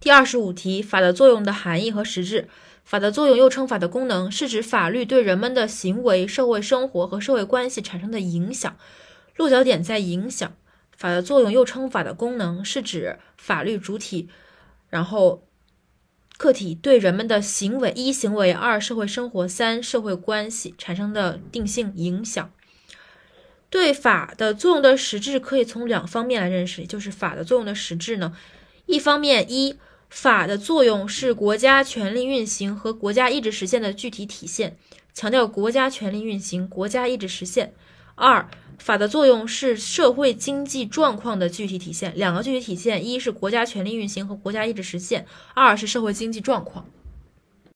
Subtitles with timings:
[0.00, 2.48] 第二十五题，法的作用的含义和实质。
[2.84, 8.76] 法的作用又称法的功能，是指法律对人们的行为、社会生活和社会关系产生的影响。
[9.36, 10.54] 落脚点在影响。
[10.96, 14.28] 法的作用又称法的功能，是指法律主体，
[14.88, 15.46] 然后
[16.38, 22.50] 客体对人们的行为一行为二社会生活三社会关系产生的定性影响。
[23.68, 28.34] 对法的作用的实质可以从两方面来认识，就是法的作用的实质呢，
[28.86, 29.76] 一方面一。
[30.08, 34.76] 法的作用是国家权力运行和国家意志实现的具体体现，
[35.12, 37.74] 强调国家权力运行、国家意志实现。
[38.14, 42.12] 二，法的作用是社会经济状况的具体体现。
[42.16, 46.84] 两个具体体现，一是国家权力运行和国家意志实现，二是社会经济状况。